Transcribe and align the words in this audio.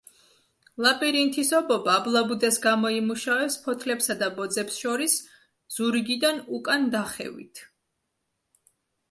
ლაბირინთის 0.83 1.51
ობობა 1.57 1.91
აბლაბუდას 1.99 2.57
გამოიმუშავებს 2.63 3.59
ფოთლებსა 3.67 4.17
და 4.23 4.31
ბოძებს 4.41 4.81
შორის 4.85 5.19
ზურგიდან 5.77 6.43
უკან 6.61 6.91
დახევით. 6.99 7.65